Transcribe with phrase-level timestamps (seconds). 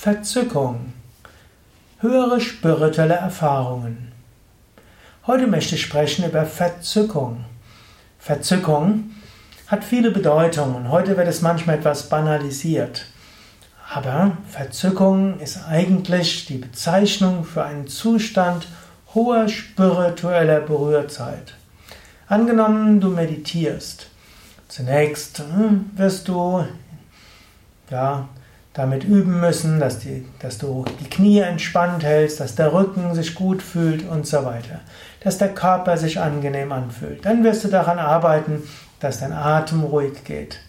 [0.00, 0.94] Verzückung.
[1.98, 4.12] Höhere spirituelle Erfahrungen.
[5.26, 7.44] Heute möchte ich sprechen über Verzückung.
[8.18, 9.10] Verzückung
[9.66, 10.88] hat viele Bedeutungen.
[10.88, 13.04] Heute wird es manchmal etwas banalisiert.
[13.92, 18.68] Aber Verzückung ist eigentlich die Bezeichnung für einen Zustand
[19.14, 21.52] hoher spiritueller Berührtheit.
[22.26, 24.06] Angenommen, du meditierst.
[24.66, 26.64] Zunächst hm, wirst du
[27.90, 28.30] ja,
[28.72, 33.34] damit üben müssen, dass, die, dass du die Knie entspannt hältst, dass der Rücken sich
[33.34, 34.80] gut fühlt und so weiter.
[35.20, 37.24] Dass der Körper sich angenehm anfühlt.
[37.24, 38.62] Dann wirst du daran arbeiten,
[39.00, 40.60] dass dein Atem ruhig geht.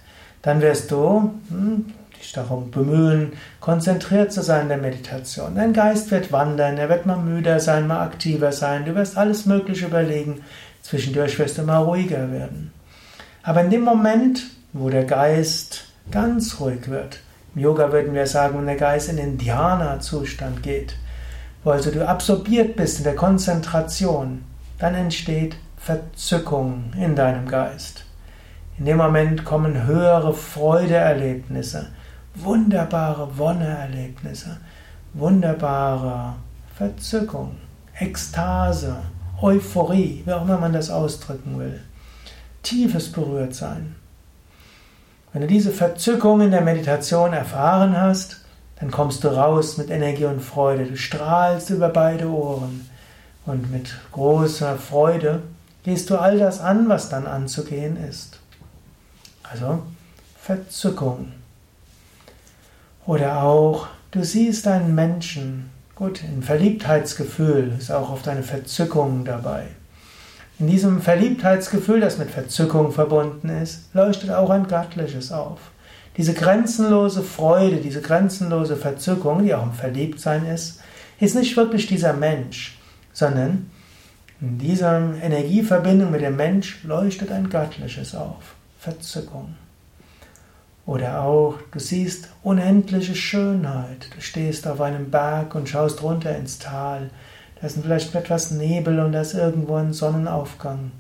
[0.42, 5.56] Dann wirst du hm, dich darum bemühen, konzentriert zu sein in der Meditation.
[5.56, 8.86] Dein Geist wird wandern, er wird mal müder sein, mal aktiver sein.
[8.86, 10.42] Du wirst alles Mögliche überlegen.
[10.82, 12.74] Zwischendurch wirst du mal ruhiger werden.
[13.44, 17.20] Aber in dem Moment, wo der Geist ganz ruhig wird,
[17.54, 20.96] im Yoga würden wir sagen, wenn der Geist in den Dhyana-Zustand geht,
[21.64, 24.44] wo also du absorbiert bist in der Konzentration,
[24.80, 28.06] dann entsteht Verzückung in deinem Geist.
[28.78, 31.90] In dem Moment kommen höhere Freudeerlebnisse,
[32.36, 34.58] wunderbare Wonneerlebnisse,
[35.14, 36.36] wunderbare
[36.76, 37.58] Verzückung,
[38.00, 38.96] Ekstase,
[39.42, 41.82] Euphorie, wie auch immer man das ausdrücken will.
[42.64, 43.96] Tiefes Berührtsein.
[45.34, 48.42] Wenn du diese Verzückung in der Meditation erfahren hast,
[48.80, 50.86] dann kommst du raus mit Energie und Freude.
[50.86, 52.90] Du strahlst über beide Ohren.
[53.46, 55.42] Und mit großer Freude
[55.84, 58.40] gehst du all das an, was dann anzugehen ist.
[59.44, 59.84] Also
[60.40, 61.32] Verzückung.
[63.06, 65.70] Oder auch, du siehst einen Menschen.
[65.96, 69.68] Gut, ein Verliebtheitsgefühl ist auch oft eine Verzückung dabei.
[70.62, 75.58] In diesem Verliebtheitsgefühl, das mit Verzückung verbunden ist, leuchtet auch ein Göttliches auf.
[76.18, 80.80] Diese grenzenlose Freude, diese grenzenlose Verzückung, die auch im Verliebtsein ist,
[81.20, 82.78] ist nicht wirklich dieser Mensch,
[83.12, 83.72] sondern
[84.40, 88.54] in dieser Energieverbindung mit dem Mensch leuchtet ein Göttliches auf.
[88.78, 89.56] Verzückung.
[90.86, 94.10] Oder auch, du siehst unendliche Schönheit.
[94.16, 97.10] Du stehst auf einem Berg und schaust runter ins Tal.
[97.62, 100.92] Da ist vielleicht etwas Nebel und da ist irgendwo ein Sonnenaufgang.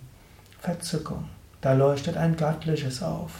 [0.59, 1.25] Verzückung.
[1.59, 3.31] Da leuchtet ein Göttliches auf.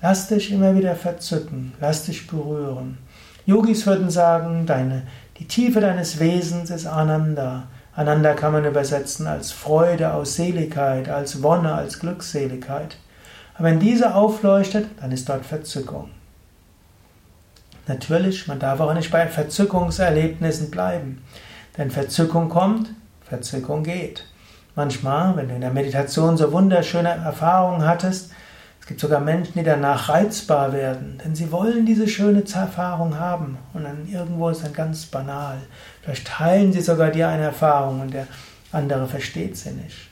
[0.00, 2.98] Lass dich immer wieder verzücken, lass dich berühren.
[3.46, 5.02] Yogis würden sagen, deine,
[5.38, 7.64] die Tiefe deines Wesens ist Ananda.
[7.94, 12.96] Ananda kann man übersetzen als Freude, aus Seligkeit, als Wonne, als Glückseligkeit.
[13.54, 16.10] Aber wenn diese aufleuchtet, dann ist dort Verzückung.
[17.86, 21.22] Natürlich, man darf auch nicht bei Verzückungserlebnissen bleiben.
[21.76, 22.90] Denn Verzückung kommt,
[23.22, 24.24] Verzückung geht.
[24.76, 28.30] Manchmal, wenn du in der Meditation so wunderschöne Erfahrungen hattest,
[28.84, 33.56] es gibt sogar Menschen, die danach reizbar werden, denn sie wollen diese schöne Erfahrung haben
[33.72, 35.56] und dann irgendwo ist dann ganz banal.
[36.02, 38.26] Vielleicht teilen sie sogar dir eine Erfahrung und der
[38.72, 40.10] andere versteht sie nicht.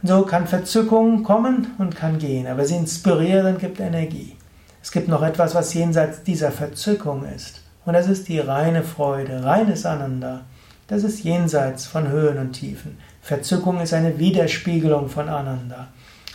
[0.00, 4.36] Und so kann Verzückung kommen und kann gehen, aber sie inspirieren, gibt Energie.
[4.80, 7.63] Es gibt noch etwas, was jenseits dieser Verzückung ist.
[7.86, 10.42] Und das ist die reine Freude, reines Ananda.
[10.86, 12.98] Das ist jenseits von Höhen und Tiefen.
[13.20, 15.88] Verzückung ist eine Widerspiegelung von Ananda.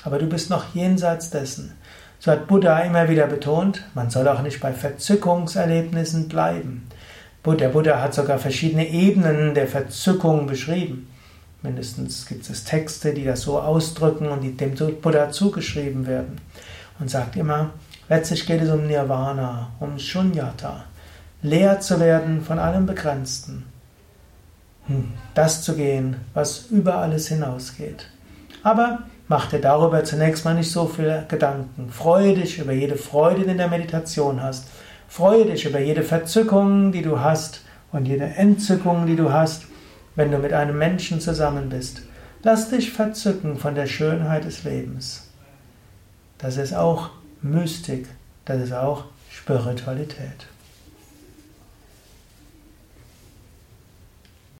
[0.04, 1.74] Aber du bist noch jenseits dessen.
[2.20, 6.88] So hat Buddha immer wieder betont, man soll auch nicht bei Verzückungserlebnissen bleiben.
[7.46, 11.10] Der Buddha hat sogar verschiedene Ebenen der Verzückung beschrieben.
[11.64, 16.40] Mindestens gibt es Texte, die das so ausdrücken und die dem Buddha zugeschrieben werden.
[17.00, 17.72] Und sagt immer,
[18.08, 20.84] letztlich geht es um Nirvana, um Shunyata
[21.42, 23.66] leer zu werden von allem Begrenzten.
[24.88, 28.08] Hm, das zu gehen, was über alles hinausgeht.
[28.64, 31.90] Aber mach dir darüber zunächst mal nicht so viele Gedanken.
[31.92, 34.68] Freue dich über jede Freude, die du in der Meditation hast.
[35.08, 37.62] Freue dich über jede Verzückung, die du hast
[37.92, 39.64] und jede Entzückung, die du hast,
[40.16, 42.02] wenn du mit einem Menschen zusammen bist.
[42.44, 45.30] Lass dich verzücken von der Schönheit des Lebens.
[46.38, 47.10] Das ist auch
[47.42, 48.08] Mystik,
[48.46, 50.48] das ist auch Spiritualität.